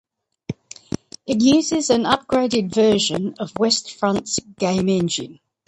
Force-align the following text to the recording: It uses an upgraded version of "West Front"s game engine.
It 1.27 1.43
uses 1.43 1.91
an 1.91 2.05
upgraded 2.05 2.73
version 2.73 3.35
of 3.37 3.51
"West 3.59 3.93
Front"s 3.99 4.39
game 4.57 4.89
engine. 4.89 5.39